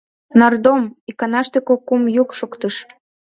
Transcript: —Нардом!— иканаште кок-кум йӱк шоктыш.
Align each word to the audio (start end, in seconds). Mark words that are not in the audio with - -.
—Нардом!— 0.39 0.81
иканаште 1.09 1.59
кок-кум 1.67 2.03
йӱк 2.15 2.29
шоктыш. 2.39 2.75